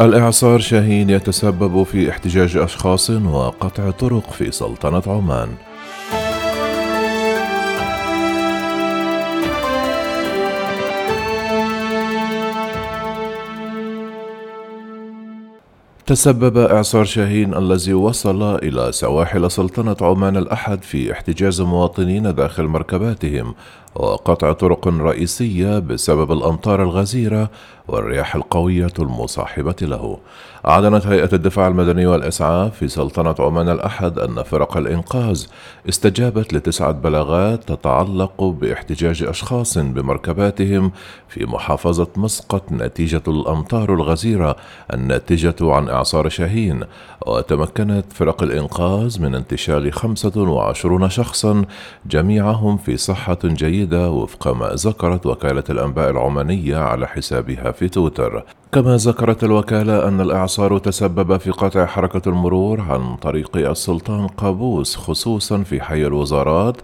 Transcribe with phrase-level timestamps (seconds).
[0.00, 5.48] الإعصار شاهين يتسبب في احتجاج أشخاص وقطع طرق في سلطنة عمان.
[16.06, 23.54] تسبب إعصار شاهين الذي وصل إلى سواحل سلطنة عمان الأحد في احتجاز مواطنين داخل مركباتهم
[23.94, 27.50] وقطع طرق رئيسية بسبب الأمطار الغزيرة
[27.88, 30.18] والرياح القوية المصاحبة له.
[30.68, 35.46] أعلنت هيئة الدفاع المدني والإسعاف في سلطنة عمان الأحد أن فرق الإنقاذ
[35.88, 40.92] استجابت لتسعة بلاغات تتعلق باحتجاج أشخاص بمركباتهم
[41.28, 44.56] في محافظة مسقط نتيجة الأمطار الغزيرة
[44.94, 46.84] الناتجة عن إعصار شاهين،
[47.26, 51.64] وتمكنت فرق الإنقاذ من انتشال 25 شخصا
[52.06, 58.44] جميعهم في صحة جيدة جديدة وفق ما ذكرت وكالة الأنباء العمانية على حسابها في تويتر.
[58.72, 65.62] كما ذكرت الوكالة أن الإعصار تسبب في قطع حركة المرور عن طريق السلطان قابوس خصوصا
[65.62, 66.76] في حي الوزارات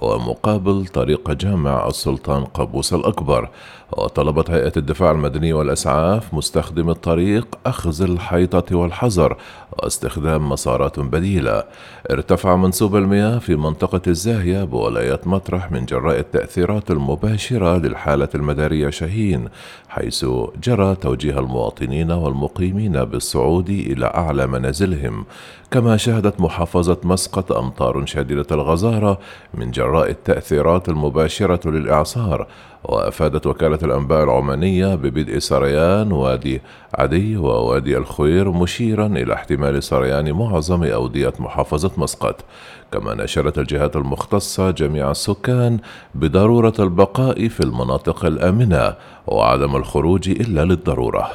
[0.00, 3.48] ومقابل طريق جامع السلطان قابوس الأكبر.
[3.92, 9.36] وطلبت هيئة الدفاع المدني والإسعاف مستخدم الطريق أخذ الحيطة والحذر
[9.72, 11.64] واستخدام مسارات بديلة.
[12.10, 19.48] ارتفع منسوب المياه في منطقة الزاهية بولاية مطرح من جراء التأثيرات المباشرة للحالة المدارية شاهين
[19.88, 20.26] حيث
[20.62, 25.24] جرى توجيه المواطنين والمقيمين بالصعود إلى أعلى منازلهم.
[25.70, 29.18] كما شهدت محافظة مسقط أمطار شديدة الغزارة
[29.54, 32.46] من جراء التأثيرات المباشرة للإعصار
[32.84, 36.62] وأفادت وكالة الأنباء العمانية ببدء سريان وادي
[36.94, 42.44] عدي ووادي الخوير مشيرا إلى احتمال سريان معظم أودية محافظة مسقط.
[42.92, 45.78] كما نشرت الجهات المختصة جميع السكان
[46.14, 48.94] بضرورة البقاء في المناطق الآمنة
[49.26, 51.30] وعدم الخروج إلا للضرورة.